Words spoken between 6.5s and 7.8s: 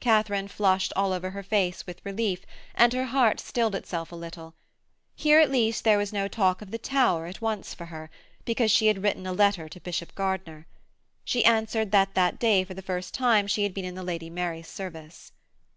of the Tower at once